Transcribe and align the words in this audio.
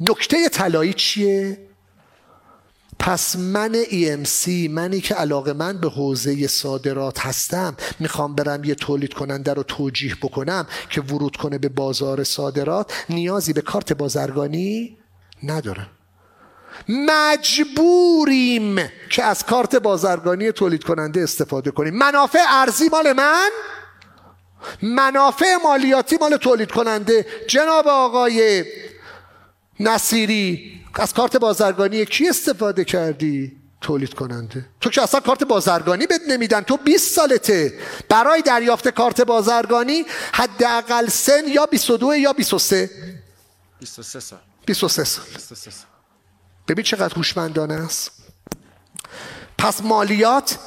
نکته 0.00 0.48
طلایی 0.48 0.92
چیه؟ 0.92 1.58
پس 2.98 3.36
من 3.36 3.82
EMC 3.84 4.48
منی 4.70 5.00
که 5.00 5.14
علاقه 5.14 5.52
من 5.52 5.78
به 5.78 5.88
حوزه 5.88 6.46
صادرات 6.46 7.18
هستم 7.18 7.76
می‌خوام 8.00 8.34
برم 8.34 8.64
یه 8.64 8.74
تولید 8.74 9.14
کننده 9.14 9.54
رو 9.54 9.62
توجیه 9.62 10.14
بکنم 10.22 10.66
که 10.90 11.00
ورود 11.00 11.36
کنه 11.36 11.58
به 11.58 11.68
بازار 11.68 12.24
صادرات. 12.24 12.92
نیازی 13.10 13.52
به 13.52 13.60
کارت 13.60 13.92
بازرگانی 13.92 14.98
ندارم. 15.42 15.90
مجبوریم 16.88 18.76
که 19.10 19.24
از 19.24 19.44
کارت 19.44 19.76
بازرگانی 19.76 20.52
تولید 20.52 20.84
کننده 20.84 21.22
استفاده 21.22 21.70
کنیم. 21.70 21.94
منافع 21.94 22.44
ارزی 22.48 22.88
مال 22.88 23.12
من 23.12 23.50
منافع 24.82 25.56
مالیاتی 25.64 26.16
مال 26.20 26.36
تولید 26.36 26.70
کننده. 26.70 27.26
جناب 27.48 27.88
آقای 27.88 28.64
نصیری 29.80 30.80
از 30.94 31.14
کارت 31.14 31.36
بازرگانی 31.36 32.04
کی 32.04 32.28
استفاده 32.28 32.84
کردی؟ 32.84 33.56
تولید 33.80 34.14
کننده. 34.14 34.66
تو 34.80 34.90
که 34.90 35.02
اصلا 35.02 35.20
کارت 35.20 35.44
بازرگانی 35.44 36.06
بد 36.06 36.20
نمیدن. 36.28 36.60
تو 36.60 36.76
20 36.76 37.14
سالته. 37.14 37.78
برای 38.08 38.42
دریافت 38.42 38.88
کارت 38.88 39.20
بازرگانی 39.20 40.04
حداقل 40.32 41.08
سن 41.08 41.48
یا 41.48 41.66
22 41.66 42.14
یا 42.14 42.32
23 42.32 42.90
23 43.80 44.20
سال. 44.20 44.38
23 44.66 45.04
سال. 45.04 45.24
23 45.34 45.70
سال. 45.70 45.86
ببین 46.68 46.84
چقدر 46.84 47.14
هوشمندانه 47.14 47.74
است. 47.74 48.10
پس 49.58 49.82
مالیات 49.82 50.58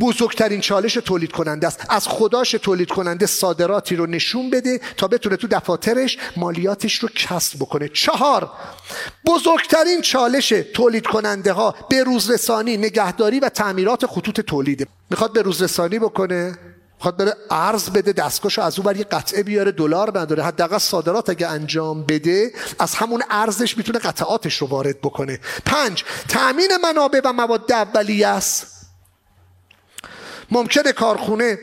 بزرگترین 0.00 0.60
چالش 0.60 0.94
تولید 0.94 1.32
کننده 1.32 1.66
است. 1.66 1.86
از 1.88 2.08
خداش 2.08 2.50
تولید 2.50 2.88
کننده 2.88 3.26
صادراتی 3.26 3.96
رو 3.96 4.06
نشون 4.06 4.50
بده 4.50 4.80
تا 4.96 5.08
بتونه 5.08 5.36
تو 5.36 5.46
دفاترش 5.46 6.18
مالیاتش 6.36 6.98
رو 6.98 7.08
کسب 7.08 7.58
بکنه. 7.58 7.88
چهار 7.88 8.50
بزرگترین 9.26 10.00
چالش 10.00 10.48
تولید 10.48 11.06
کننده 11.06 11.52
ها 11.52 11.74
به 11.90 12.02
روزرسانی 12.04 12.76
نگهداری 12.76 13.40
و 13.40 13.48
تعمیرات 13.48 14.06
خطوط 14.06 14.40
تولیده. 14.40 14.86
می‌خواد 15.10 15.32
به 15.32 15.42
روزرسانی 15.42 15.98
بکنه 15.98 16.58
می‌خواد 16.96 17.16
بره 17.16 17.34
ارز 17.50 17.90
بده 17.90 18.12
دستگاهشو 18.12 18.62
از 18.62 18.78
اون 18.78 18.96
یه 18.96 19.04
قطعه 19.04 19.42
بیاره 19.42 19.72
دلار 19.72 20.18
نداره. 20.18 20.42
حداقل 20.42 20.78
صادرات 20.78 21.30
اگه 21.30 21.48
انجام 21.48 22.04
بده 22.04 22.52
از 22.78 22.94
همون 22.94 23.22
ارزش 23.30 23.76
می‌تونه 23.76 23.98
قطعاتش 23.98 24.56
رو 24.56 24.66
وارد 24.66 25.00
بکنه. 25.00 25.40
پنج 25.64 26.04
تأمین 26.28 26.70
منابع 26.82 27.20
و 27.24 27.32
مواد 27.32 27.72
اولیه 27.72 28.28
است. 28.28 28.75
ممکنه 30.50 30.92
کارخونه 30.92 31.58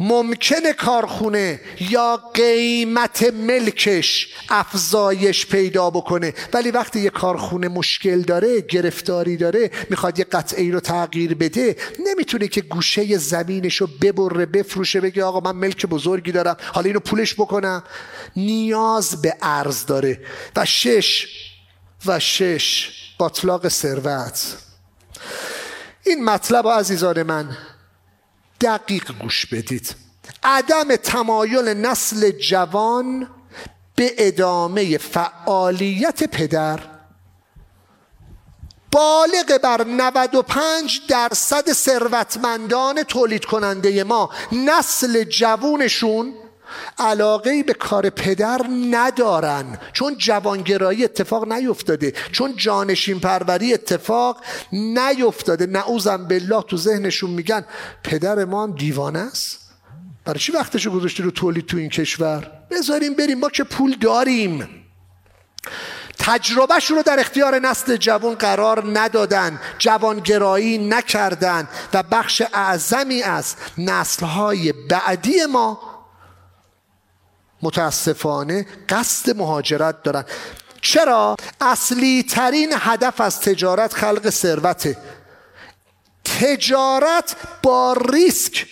ممکنه 0.00 0.72
کارخونه 0.72 1.60
یا 1.90 2.20
قیمت 2.34 3.22
ملکش 3.22 4.34
افزایش 4.48 5.46
پیدا 5.46 5.90
بکنه. 5.90 6.34
ولی 6.52 6.70
وقتی 6.70 7.00
یه 7.00 7.10
کارخونه 7.10 7.68
مشکل 7.68 8.20
داره 8.22 8.60
گرفتاری 8.60 9.36
داره 9.36 9.70
می‌خواد 9.90 10.18
یه 10.18 10.24
قطعه 10.24 10.62
ای 10.62 10.70
رو 10.70 10.80
تغییر 10.80 11.34
بده 11.34 11.76
نمی‌تونه 12.06 12.48
که 12.48 12.60
گوشه 12.60 13.18
زمینش 13.18 13.76
رو 13.76 13.88
ببره 14.02 14.46
بفروشه 14.46 15.00
بگه 15.00 15.24
آقا 15.24 15.40
من 15.40 15.56
ملک 15.56 15.86
بزرگی 15.86 16.32
دارم 16.32 16.56
حالا 16.72 16.86
اینو 16.86 17.00
پولش 17.00 17.34
بکنم. 17.34 17.82
نیاز 18.36 19.22
به 19.22 19.34
ارز 19.42 19.86
داره. 19.86 20.20
و 20.56 20.64
شش 20.64 21.26
و 22.06 22.20
شش 22.20 22.90
باطلاق 23.18 23.68
ثروت. 23.68 24.67
این 26.08 26.24
مطلب 26.24 26.68
عزیزان 26.68 27.22
من 27.22 27.56
دقیق 28.60 29.12
گوش 29.18 29.46
بدید. 29.46 29.96
عدم 30.42 30.96
تمایل 30.96 31.68
نسل 31.68 32.30
جوان 32.30 33.28
به 33.96 34.14
ادامه 34.18 34.98
فعالیت 34.98 36.24
پدر. 36.24 36.80
بالغ 38.92 39.58
بر 39.62 39.84
95 39.84 41.00
درصد 41.08 41.72
ثروتمندان 41.72 43.02
تولید 43.02 43.44
کننده 43.44 44.04
ما 44.04 44.30
نسل 44.52 45.24
جوونشون 45.24 46.34
علاقه 46.98 47.62
به 47.62 47.74
کار 47.74 48.10
پدر 48.10 48.60
ندارن. 48.90 49.78
چون 49.92 50.14
جوانگرایی 50.18 51.04
اتفاق 51.04 51.52
نیفتاده. 51.52 52.12
چون 52.32 52.56
جانشین 52.56 53.20
پروری 53.20 53.74
اتفاق 53.74 54.44
نیفتاده. 54.72 55.66
نعوذم 55.66 56.28
بالله 56.28 56.62
تو 56.62 56.76
ذهنشون 56.76 57.30
میگن 57.30 57.64
پدر 58.02 58.44
ما 58.44 58.62
هم 58.62 58.72
دیوانه 58.72 59.18
است. 59.18 59.58
برای 60.24 60.40
چی 60.40 60.52
وقتشو 60.52 60.90
گذاشتی 60.90 61.22
رو 61.22 61.30
تولید 61.30 61.66
تو 61.66 61.76
این 61.76 61.88
کشور؟ 61.88 62.50
بذاریم 62.70 63.14
بریم. 63.14 63.38
ما 63.38 63.48
که 63.48 63.64
پول 63.64 63.96
داریم. 64.00 64.68
تجربهشون 66.18 66.96
رو 66.96 67.02
در 67.02 67.20
اختیار 67.20 67.58
نسل 67.58 67.96
جوان 67.96 68.34
قرار 68.34 68.98
ندادن. 68.98 69.60
جوانگرایی 69.78 70.78
نکردن. 70.78 71.68
و 71.92 72.02
بخش 72.02 72.42
اعظمی 72.54 73.22
از 73.22 73.54
نسلهای 73.78 74.72
بعدی 74.72 75.46
ما 75.52 75.80
متاسفانه 77.62 78.66
قصد 78.88 79.36
مهاجرت 79.36 80.02
دارن. 80.02 80.24
چرا؟ 80.80 81.36
اصلی 81.60 82.22
ترین 82.22 82.72
هدف 82.76 83.20
از 83.20 83.40
تجارت 83.40 83.94
خلق 83.94 84.30
ثروته 84.30 84.96
تجارت 86.24 87.36
با 87.62 87.96
ریسک 88.12 88.66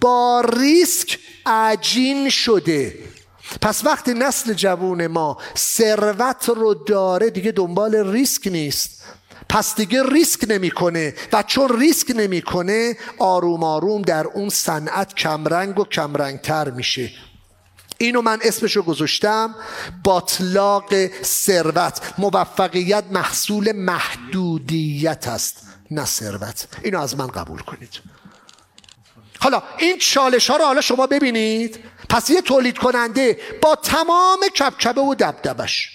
با 0.00 0.40
ریسک 0.40 1.18
عجین 1.46 2.28
شده. 2.28 2.98
پس 3.62 3.84
وقتی 3.84 4.14
نسل 4.14 4.52
جوون 4.52 5.06
ما 5.06 5.38
ثروت 5.56 6.48
رو 6.48 6.74
داره 6.74 7.30
دیگه 7.30 7.52
دنبال 7.52 8.12
ریسک 8.12 8.46
نیست. 8.46 9.02
پس 9.48 9.74
دیگه 9.74 10.02
ریسک 10.02 10.44
نمی‌کنه. 10.48 11.14
و 11.32 11.42
چون 11.42 11.80
ریسک 11.80 12.12
نمی‌کنه 12.16 12.96
آروم 13.18 13.64
آروم 13.64 14.02
در 14.02 14.26
اون 14.26 14.48
صنعت 14.48 15.14
کمرنگ 15.14 15.78
و 15.78 15.84
کمرنگتر 15.84 16.70
میشه. 16.70 17.10
اینو 17.98 18.22
من 18.22 18.38
اسمشو 18.42 18.82
گذاشتم 18.82 19.54
باطلاق 20.04 21.06
ثروت. 21.22 22.14
موفقیت 22.18 23.04
محصول 23.10 23.72
محدودیت 23.72 25.28
است 25.28 25.62
نه 25.90 26.04
ثروت. 26.04 26.68
اینو 26.82 27.00
از 27.00 27.16
من 27.16 27.26
قبول 27.26 27.58
کنید. 27.60 28.00
حالا 29.40 29.62
این 29.78 29.98
چالش 29.98 30.50
ها 30.50 30.56
رو 30.56 30.64
حالا 30.64 30.80
شما 30.80 31.06
ببینید. 31.06 31.78
پس 32.08 32.30
یه 32.30 32.40
تولید 32.40 32.78
کننده 32.78 33.38
با 33.62 33.74
تمام 33.74 34.38
کبکبه 34.58 35.00
و 35.00 35.14
دبدبش 35.14 35.90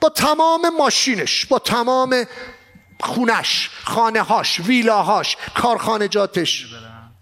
با 0.00 0.08
تمام 0.08 0.76
ماشینش 0.76 1.46
با 1.46 1.58
تمام 1.58 2.24
خونش 3.00 3.70
خانه 3.84 4.22
هاش 4.22 4.60
ویلاهاش 4.60 5.36
کارخانجاتش 5.54 6.66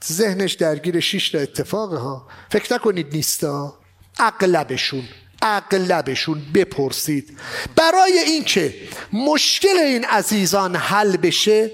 ذهنش 0.05 0.53
درگیر 0.53 1.00
شش 1.00 1.31
تا 1.31 1.38
اتفاقه 1.38 1.97
ها. 1.97 2.28
فکر 2.50 2.75
نکنید 2.75 3.15
نیستا. 3.15 3.78
اغلبشون 4.19 5.05
اغلبشون 5.43 6.43
بپرسید. 6.55 7.38
برای 7.77 8.19
اینکه 8.19 8.75
مشکل 9.12 9.77
این 9.78 10.05
عزیزان 10.05 10.77
حل 10.77 11.16
بشه 11.16 11.71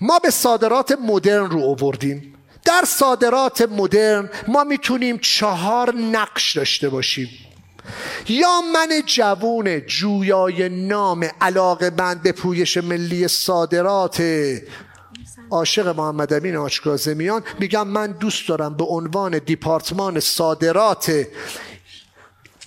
ما 0.00 0.18
به 0.18 0.30
صادرات 0.30 0.92
مدرن 0.92 1.50
رو 1.50 1.64
آوردیم. 1.64 2.34
در 2.64 2.84
صادرات 2.86 3.62
مدرن 3.62 4.30
ما 4.48 4.64
می‌تونیم 4.64 5.18
چهار 5.18 5.94
نقش 5.94 6.56
داشته 6.56 6.88
باشیم. 6.88 7.28
یا 8.28 8.60
من 8.74 9.02
جوون 9.06 9.80
جویای 9.80 10.68
نام 10.68 11.28
علاقه 11.40 11.90
بند 11.90 12.22
به 12.22 12.32
پویش 12.32 12.76
ملی 12.76 13.28
صادرات 13.28 14.22
عاشق 15.50 15.88
محمد 15.88 16.32
امین 16.32 16.56
آشکازمیان 16.56 17.42
میگم 17.58 17.88
من 17.88 18.12
دوست 18.12 18.48
دارم 18.48 18.74
به 18.74 18.84
عنوان 18.84 19.38
دیپارتمان 19.38 20.20
صادرات 20.20 21.26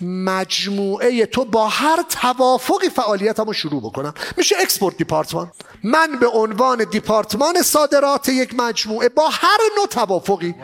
مجموعه 0.01 1.25
تو 1.25 1.45
با 1.45 1.67
هر 1.67 2.03
توافقی 2.09 2.89
فعالیتمو 2.89 3.53
شروع 3.53 3.81
بکنم. 3.81 4.13
میشه 4.37 4.55
اکسپورت 4.61 4.97
دیپارتمان. 4.97 5.51
من 5.83 6.19
به 6.19 6.27
عنوان 6.27 6.83
دیپارتمان 6.83 7.61
صادرات 7.61 8.29
یک 8.29 8.55
مجموعه 8.55 9.09
با 9.09 9.29
هر 9.29 9.57
نوع 9.77 9.87
توافقی. 9.87 10.55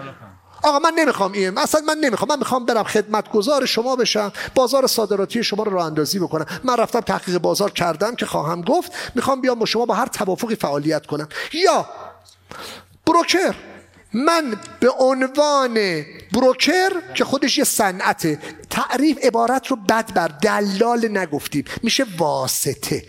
آقا 0.64 0.80
من 0.80 0.94
نمی‌خوام 0.96 1.32
این 1.32 1.58
اصلا 1.58 1.82
من 1.82 1.98
نمی‌خوام. 1.98 2.30
من 2.30 2.40
می‌خوام 2.40 2.66
برم 2.66 2.84
خدمتگزار 2.84 3.66
شما 3.66 3.96
بشم 3.96 4.32
بازار 4.56 4.88
صادراتی 4.88 5.44
شما 5.44 5.64
رو 5.64 5.72
راه 5.72 5.86
اندازی 5.86 6.20
بکنم. 6.20 6.46
من 6.64 6.78
رفتم 6.78 7.00
تحقیق 7.00 7.38
بازار 7.38 7.72
کردم 7.72 8.16
که 8.16 8.26
خواهم 8.26 8.62
گفت. 8.62 8.92
می‌خوام 9.16 9.42
بیام 9.42 9.60
با 9.60 9.66
شما 9.66 9.86
با 9.86 9.94
هر 9.94 10.06
توافقی 10.06 10.56
فعالیت 10.56 11.06
کنم. 11.06 11.28
یا 11.54 11.86
بروکر. 13.06 13.56
من 14.14 14.60
به 14.80 14.90
عنوان 14.90 16.06
بروکر 16.34 16.90
که 17.16 17.26
خودش 17.26 17.58
یه 17.58 17.64
صنعته 17.64 18.40
تعریف 18.70 19.18
عبارت 19.26 19.68
رو 19.68 19.76
بد 19.76 20.14
بر 20.14 20.28
دلال 20.28 21.18
نگفتیم 21.18 21.64
میشه 21.84 22.06
واسطه. 22.18 23.04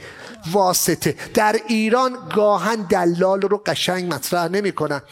واسطه. 0.53 1.17
در 1.35 1.57
ایران 1.69 2.17
گاهن 2.35 2.87
دلال 2.91 3.41
رو 3.41 3.63
قشنگ 3.67 4.15
مطرح 4.15 4.49
نمی‌کنن. 4.49 5.03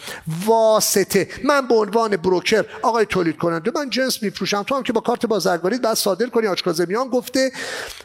واسطه. 0.47 1.29
من 1.45 1.69
به 1.69 1.75
عنوان 1.75 2.17
بروکر 2.17 2.65
آقای 2.83 3.07
تولید 3.07 3.37
کننده 3.37 3.73
من 3.75 3.91
جنس 3.91 4.23
میفروشم. 4.23 4.63
تو 4.63 4.75
هم 4.75 4.83
که 4.83 4.93
با 4.93 5.01
کارت 5.01 5.27
بازرگانی 5.27 5.79
بعد 5.79 5.95
صادر 5.95 6.27
کنی 6.27 6.47
آچکازمیان 6.47 7.09
گفته 7.09 7.53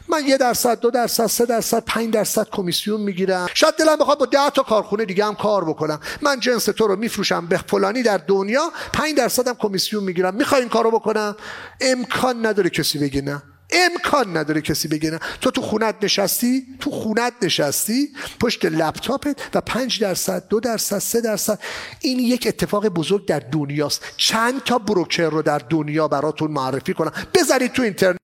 من 0.08 0.26
یه 0.26 0.36
درصد 0.36 0.80
دو 0.80 0.90
درصد 0.90 1.26
سه 1.26 1.46
درصد 1.46 1.84
پنج 1.86 2.10
درصد 2.10 2.48
کمیسیون 2.50 3.00
می‌گیرم. 3.00 3.46
شاید 3.54 3.74
دلم 3.74 3.96
بخواد 3.96 4.18
با 4.18 4.26
ده 4.26 4.50
تا 4.50 4.62
کارخونه 4.62 5.04
دیگه 5.04 5.24
هم 5.24 5.34
کار 5.34 5.64
بکنم. 5.64 6.00
من 6.22 6.40
جنس 6.40 6.64
تو 6.64 6.86
رو 6.86 6.96
میفروشم 6.96 7.46
به 7.46 7.56
فلانی 7.56 8.02
در 8.02 8.18
دنیا 8.18 8.72
پنج 8.92 9.16
درصد 9.16 9.48
هم 9.48 9.54
کمیسیون 9.54 10.04
می‌گیرم. 10.04 10.34
می‌خوای 10.34 10.60
این 10.60 10.70
کارو 10.70 10.90
بکنم؟ 10.90 11.36
امکان 11.80 12.46
نداره 12.46 12.70
کسی 12.70 12.98
بگه 12.98 13.22
نه. 13.22 13.42
امکان 13.74 14.36
نداره 14.36 14.60
کسی 14.60 14.88
بگه 14.88 15.10
نه. 15.10 15.18
تو 15.40 15.50
تو 15.50 15.62
خونت 15.62 15.94
نشستی؟ 16.02 16.66
تو 16.80 16.90
خونت 16.90 17.32
نشستی؟ 17.42 18.14
پشت 18.40 18.64
لپتاپت 18.64 19.50
و 19.54 19.60
پنج 19.60 20.00
درصد 20.00 20.48
دو 20.48 20.60
درصد 20.60 20.98
سه 20.98 21.20
درصد. 21.20 21.58
این 22.00 22.18
یک 22.18 22.46
اتفاق 22.46 22.88
بزرگ 22.88 23.26
در 23.26 23.38
دنیاست. 23.38 24.04
چند 24.16 24.62
تا 24.62 24.78
بروکر 24.78 25.30
رو 25.30 25.42
در 25.42 25.58
دنیا 25.58 26.08
براتون 26.08 26.50
معرفی 26.50 26.94
کنم. 26.94 27.12
بزنید 27.34 27.72
تو 27.72 27.82
اینترنت. 27.82 28.18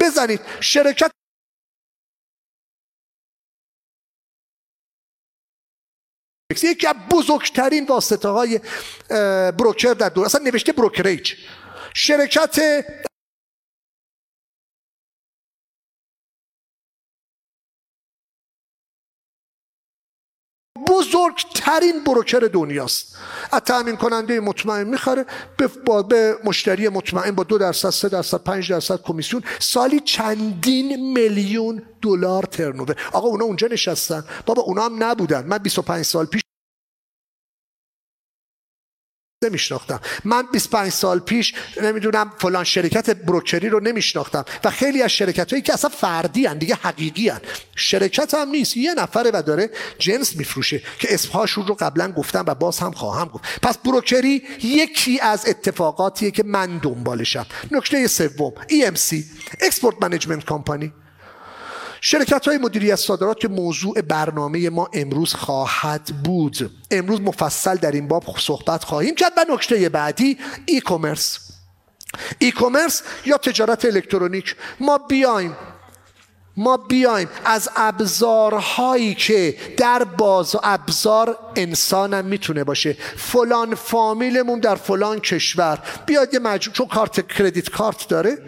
بزنید. 0.00 0.40
شرکت 0.60 1.10
یکی 6.62 6.86
از 6.86 6.94
بزرگترین 7.10 7.86
واسطه 7.86 8.28
های 8.28 8.60
بروکر 9.58 9.94
در 9.94 10.08
دنیا. 10.08 10.26
اصلا 10.26 10.40
نوشته 10.44 10.72
بروکریج. 10.72 11.34
شرکت 11.94 12.84
بزرگترین 21.66 22.04
بروکر 22.04 22.38
دنیاست. 22.38 23.16
از 23.52 23.60
تأمین 23.60 23.96
کننده 23.96 24.40
مطمئن 24.40 24.88
می‌خره 24.88 25.26
به, 25.56 25.70
به 26.08 26.38
مشتری 26.44 26.88
مطمئن 26.88 27.30
با 27.30 27.42
دو 27.44 27.58
درصد 27.58 27.90
سه 27.90 28.08
درصد 28.08 28.38
پنج 28.38 28.72
درصد 28.72 29.00
کمیسیون 29.02 29.42
سالی 29.58 30.00
چندین 30.00 31.12
میلیون 31.12 31.82
دلار 32.02 32.42
ترنوور 32.42 32.96
آقا 33.12 33.28
اونا 33.28 33.44
اونجا 33.44 33.68
نشستن. 33.68 34.24
بابا 34.46 34.62
اونا 34.62 34.84
هم 34.84 35.04
نبودن. 35.04 35.46
من 35.46 35.58
25 35.58 36.04
سال 36.04 36.26
پیش 36.26 36.42
نمیشناختم. 39.44 40.00
من 40.24 40.46
25 40.52 40.92
سال 40.92 41.18
پیش 41.18 41.54
نمی‌دونم 41.82 42.32
فلان 42.38 42.64
شرکت 42.64 43.10
بروکری 43.10 43.68
رو 43.68 43.80
نمیشناختم 43.80 44.44
و 44.64 44.70
خیلی 44.70 45.02
از 45.02 45.10
شرکت 45.10 45.50
هایی 45.50 45.62
که 45.62 45.72
اصلا 45.72 45.90
فردی 45.90 46.46
هن 46.46 46.58
دیگه 46.58 46.74
حقیقی 46.74 47.28
هن. 47.28 47.40
شرکت 47.74 48.34
هم 48.34 48.48
نیست. 48.48 48.76
یه 48.76 48.94
نفره 48.94 49.30
و 49.34 49.42
داره 49.46 49.70
جنس 49.98 50.36
میفروشه 50.36 50.82
که 50.98 51.14
اسمهاشون 51.14 51.66
رو 51.66 51.74
قبلا 51.74 52.12
گفتم 52.12 52.44
و 52.46 52.54
باز 52.54 52.78
هم 52.78 52.92
خواهم 52.92 53.28
گفت. 53.28 53.60
پس 53.62 53.78
بروکری 53.78 54.42
یکی 54.62 55.20
از 55.20 55.46
اتفاقاتیه 55.48 56.30
که 56.30 56.42
من 56.42 56.78
دنبالشم. 56.78 57.46
نکته 57.70 58.06
سوم 58.06 58.52
EMC 58.68 59.16
Export 59.62 59.94
Management 60.04 60.44
Company. 60.50 61.05
شرکت 62.08 62.48
های 62.48 62.58
مدیریت 62.58 62.96
صادرات 62.96 63.40
که 63.40 63.48
موضوع 63.48 64.00
برنامه 64.00 64.70
ما 64.70 64.88
امروز 64.92 65.34
خواهد 65.34 66.10
بود. 66.24 66.70
امروز 66.90 67.20
مفصل 67.20 67.76
در 67.76 67.92
این 67.92 68.08
باب 68.08 68.24
صحبت 68.38 68.84
خواهیم 68.84 69.14
کرد 69.14 69.32
و 69.36 69.44
نکته 69.54 69.88
بعدی 69.88 70.38
ای 70.66 70.80
کامرس 70.80 71.38
ای 72.38 72.50
کامرس 72.50 73.02
یا 73.24 73.36
تجارت 73.36 73.84
الکترونیک. 73.84 74.56
ما 74.80 74.98
بیایم 74.98 75.56
ما 76.56 76.76
بیایم 76.76 77.28
از 77.44 77.68
ابزارهایی 77.76 79.14
که 79.14 79.56
در 79.76 80.04
باز 80.04 80.56
ابزار 80.62 81.38
انسانم 81.56 82.24
می‌تونه 82.24 82.64
باشه. 82.64 82.96
فلان 83.16 83.74
فامیلمون 83.74 84.60
در 84.60 84.74
فلان 84.74 85.20
کشور. 85.20 85.78
بیاد 86.06 86.34
یه 86.34 86.40
مجموع 86.40 86.74
چون 86.74 86.86
کارت 86.86 87.32
کردیت 87.32 87.70
کارت 87.70 88.08
داره. 88.08 88.38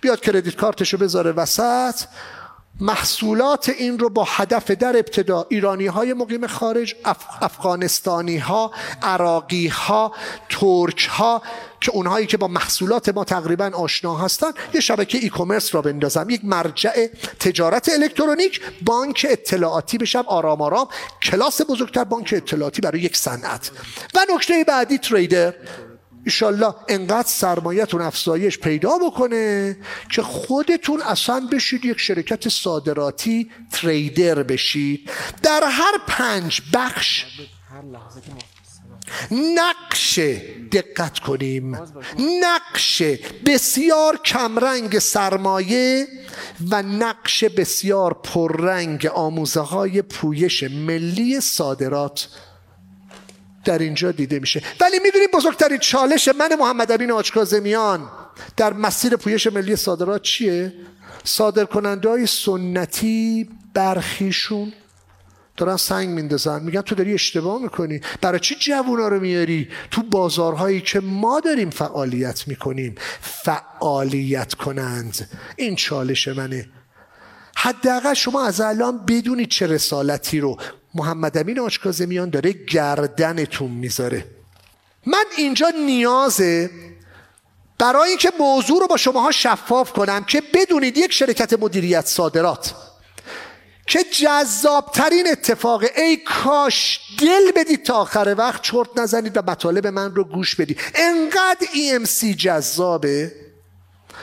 بیاد 0.00 0.20
کردیت 0.20 0.56
کارتشو 0.56 0.98
بذاره 0.98 1.32
وسط. 1.32 2.00
محصولات 2.80 3.68
این 3.68 3.98
رو 3.98 4.08
با 4.08 4.24
هدف 4.28 4.70
در 4.70 4.96
ابتدا 4.96 5.46
ایرانی 5.48 5.86
های 5.86 6.14
مقیم 6.14 6.46
خارج 6.46 6.96
اف... 7.04 7.16
افغانستانی 7.40 8.36
ها 8.36 8.70
عراقی 9.02 9.66
ها 9.66 10.12
ترک 10.48 11.08
ها 11.10 11.42
که 11.80 11.90
اونهایی 11.90 12.26
که 12.26 12.36
با 12.36 12.48
محصولات 12.48 13.08
ما 13.08 13.24
تقریبا 13.24 13.70
آشنا 13.74 14.16
هستن 14.16 14.52
یه 14.74 14.80
شبکه 14.80 15.18
ای 15.18 15.28
کامرس 15.28 15.74
را 15.74 15.82
بندازم. 15.82 16.30
یک 16.30 16.40
مرجع 16.44 17.06
تجارت 17.40 17.88
الکترونیک 17.88 18.60
بانک 18.82 19.26
اطلاعاتی 19.30 19.98
بشم 19.98 20.24
آرام 20.26 20.62
آرام. 20.62 20.88
کلاس 21.22 21.60
بزرگتر 21.68 22.04
بانک 22.04 22.34
اطلاعاتی 22.36 22.80
برای 22.80 23.00
یک 23.00 23.16
صنعت. 23.16 23.70
و 24.14 24.18
نکته 24.34 24.64
بعدی 24.64 24.98
تریدر. 24.98 25.54
ایشالله 26.24 26.74
انقدر 26.88 27.28
سرمایهتون 27.28 28.00
افزایش 28.00 28.58
پیدا 28.58 28.98
بکنه 28.98 29.76
که 30.10 30.22
خودتون 30.22 31.02
اصلا 31.02 31.48
بشید 31.52 31.84
یک 31.84 32.00
شرکت 32.00 32.48
صادراتی 32.48 33.50
تریدر 33.72 34.42
بشید. 34.42 35.10
در 35.42 35.60
هر 35.64 35.92
پنج 36.06 36.62
بخش 36.74 37.24
نقش 39.30 40.18
دقت 40.72 41.18
کنیم. 41.18 41.78
نقش 42.42 43.02
بسیار 43.46 44.16
کمرنگ 44.16 44.98
سرمایه 44.98 46.06
و 46.70 46.82
نقش 46.82 47.44
بسیار 47.44 48.14
پررنگ 48.14 49.06
آموزه 49.06 49.60
های 49.60 50.02
پویش 50.02 50.62
ملی 50.62 51.40
صادرات 51.40 52.28
در 53.64 53.78
اینجا 53.78 54.12
دیده 54.12 54.38
میشه. 54.38 54.62
ولی 54.80 54.98
می‌دونید 55.04 55.30
بزرگترین 55.30 55.78
چالش 55.78 56.28
من 56.28 56.54
محمد 56.54 56.92
امین 56.92 57.10
آچکازمیان 57.10 58.08
در 58.56 58.72
مسیر 58.72 59.16
پویش 59.16 59.46
ملی 59.46 59.76
صادرات 59.76 60.22
چیه؟ 60.22 60.72
صادر 61.24 61.64
کننده 61.64 62.08
های 62.08 62.26
سنتی 62.26 63.48
برخیشون. 63.74 64.72
دارن 65.56 65.76
سنگ 65.76 66.08
میندازن. 66.08 66.62
میگن 66.62 66.80
تو 66.80 66.94
داری 66.94 67.14
اشتباه 67.14 67.62
می‌کنی. 67.62 68.00
برای 68.20 68.40
چی 68.40 68.54
جوونا 68.54 69.08
رو 69.08 69.20
میاری؟ 69.20 69.68
تو 69.90 70.02
بازارهایی 70.02 70.80
که 70.80 71.00
ما 71.00 71.40
داریم 71.40 71.70
فعالیت 71.70 72.48
می‌کنیم. 72.48 72.94
فعالیت 73.20 74.54
کنند 74.54 75.28
این 75.56 75.76
چالش 75.76 76.28
منه. 76.28 76.68
حداقل 77.56 78.14
شما 78.14 78.46
از 78.46 78.60
الان 78.60 79.06
بدونید 79.06 79.48
چه 79.48 79.66
رسالتی 79.66 80.40
رو 80.40 80.56
محمد 80.94 81.38
امین 81.38 81.60
آشکازمیان 81.60 82.30
داره 82.30 82.52
گردنتون 82.52 83.70
می‌ذاره. 83.70 84.24
من 85.06 85.24
اینجا 85.36 85.72
نیازه 85.86 86.70
برای 87.78 88.08
اینکه 88.08 88.32
موضوع 88.38 88.80
رو 88.80 88.86
با 88.86 88.96
شماها 88.96 89.30
شفاف 89.30 89.92
کنم 89.92 90.24
که 90.24 90.42
بدونید 90.54 90.98
یک 90.98 91.12
شرکت 91.12 91.52
مدیریت 91.52 92.06
صادرات 92.06 92.74
که 93.86 94.04
جذابترین 94.04 95.28
اتفاق 95.30 95.84
ای 95.96 96.16
کاش 96.16 97.00
دل 97.20 97.52
بدید 97.56 97.82
تا 97.82 97.94
آخر 97.94 98.34
وقت 98.38 98.62
چرت 98.62 98.88
نزنید 98.96 99.36
و 99.36 99.42
مطالب 99.42 99.86
من 99.86 100.14
رو 100.14 100.24
گوش 100.24 100.54
بدید. 100.54 100.80
انقدر 100.94 101.66
EMC 101.66 102.24
جذابه. 102.24 103.32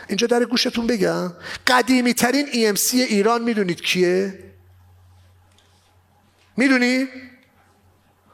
اینجا 0.08 0.28
در 0.28 0.46
گوشتون 0.46 0.88
بگم. 0.88 1.34
قدیمی 1.68 2.14
ترین 2.14 2.48
EMC 2.48 2.94
ایران 2.94 3.42
می‌دونید 3.42 3.82
کیه؟ 3.82 4.49
می‌دونی؟ 6.60 7.08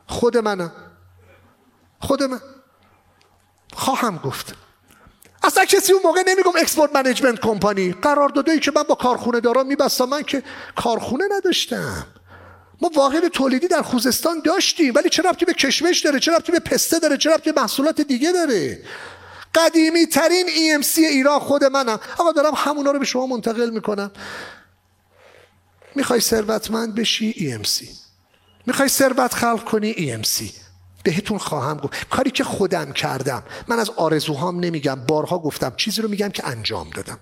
خود 0.07 0.37
منم 0.37 0.71
خود 1.99 2.23
من. 2.23 2.39
خواهم 3.73 4.17
گفت. 4.17 4.55
اصلا 5.43 5.65
کسی 5.65 5.93
اون 5.93 6.01
موقع 6.03 6.23
نمیگم 6.27 6.51
export 6.59 6.95
management 6.95 7.39
company 7.39 7.91
قراردادایی 7.91 8.59
که 8.59 8.71
من 8.75 8.83
با 8.83 8.95
کارخونه 8.95 9.39
دارم 9.39 9.67
میبستم. 9.67 10.05
من 10.05 10.23
که 10.23 10.43
کارخونه 10.75 11.23
نداشتم. 11.31 12.07
ما 12.81 12.91
واحد 12.95 13.27
تولیدی 13.27 13.67
در 13.67 13.81
خوزستان 13.81 14.41
داشتیم. 14.45 14.93
ولی 14.95 15.09
چه 15.09 15.23
ربطی 15.23 15.45
به 15.45 15.53
کشمش 15.53 15.99
داره؟ 15.99 16.19
چه 16.19 16.31
ربطی 16.31 16.51
به 16.51 16.59
پسته 16.59 16.99
داره؟ 16.99 17.17
چه 17.17 17.29
ربطی 17.29 17.51
به 17.51 17.61
محصولات 17.61 18.01
دیگه 18.01 18.31
داره؟ 18.31 18.83
قدیمی 19.55 20.05
ترین 20.05 20.47
EMC 20.47 20.97
ایران 20.97 21.39
خود 21.39 21.63
منم 21.63 21.99
آقا 22.17 22.31
دارم 22.31 22.53
همونا 22.55 22.91
رو 22.91 22.99
به 22.99 23.05
شما 23.05 23.27
منتقل 23.27 23.69
می‌کنم. 23.69 24.11
می‌خوای 25.95 26.19
ثروتمند 26.19 26.95
بشی 26.95 27.33
EMC 27.33 28.04
می‌خوای 28.67 28.89
ثروت 28.89 29.33
خلق 29.33 29.63
کنی؟ 29.63 29.93
EMC 29.93 30.43
بهتون 31.03 31.37
خواهم 31.37 31.77
گفت. 31.77 32.09
کاری 32.09 32.31
که 32.31 32.43
خودم 32.43 32.91
کردم. 32.91 33.43
من 33.67 33.79
از 33.79 33.89
آرزوهام 33.89 34.59
نمیگم. 34.59 34.95
بارها 34.95 35.39
گفتم. 35.39 35.73
چیزی 35.77 36.01
رو 36.01 36.09
میگم 36.09 36.29
که 36.29 36.47
انجام 36.47 36.89
دادم. 36.89 37.19